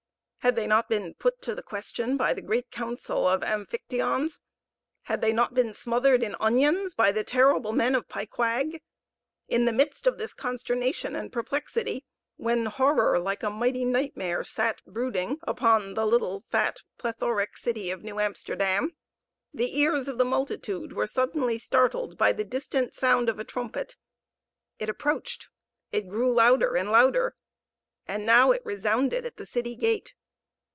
Had 0.43 0.55
they 0.55 0.65
not 0.65 0.89
been 0.89 1.13
put 1.13 1.39
to 1.43 1.53
the 1.53 1.61
question 1.61 2.17
by 2.17 2.33
the 2.33 2.41
great 2.41 2.71
council 2.71 3.27
of 3.27 3.43
Amphictyons? 3.43 4.39
Had 5.03 5.21
they 5.21 5.31
not 5.31 5.53
been 5.53 5.71
smothered 5.71 6.23
in 6.23 6.35
onions 6.39 6.95
by 6.95 7.11
the 7.11 7.23
terrible 7.23 7.73
men 7.73 7.93
of 7.93 8.09
Pyquag? 8.09 8.81
In 9.47 9.65
the 9.65 9.71
midst 9.71 10.07
of 10.07 10.17
this 10.17 10.33
consternation 10.33 11.15
and 11.15 11.31
perplexity, 11.31 12.05
when 12.37 12.65
horror, 12.65 13.19
like 13.19 13.43
a 13.43 13.51
mighty 13.51 13.85
nightmare, 13.85 14.43
sat 14.43 14.81
brooding 14.87 15.37
upon 15.43 15.93
the 15.93 16.07
little, 16.07 16.43
fat, 16.49 16.79
plethoric 16.97 17.55
city 17.55 17.91
of 17.91 18.01
New 18.01 18.19
Amsterdam, 18.19 18.95
the 19.53 19.77
ears 19.77 20.07
of 20.07 20.17
the 20.17 20.25
multitude 20.25 20.91
were 20.93 21.05
suddenly 21.05 21.59
startled 21.59 22.17
by 22.17 22.33
the 22.33 22.43
distant 22.43 22.95
sound 22.95 23.29
of 23.29 23.37
a 23.37 23.43
trumpet; 23.43 23.95
it 24.79 24.89
approached 24.89 25.49
it 25.91 26.07
grew 26.09 26.33
louder 26.33 26.75
and 26.75 26.91
louder 26.91 27.35
and 28.07 28.25
now 28.25 28.49
it 28.49 28.65
resounded 28.65 29.23
at 29.23 29.37
the 29.37 29.45
city 29.45 29.75
gate. 29.75 30.15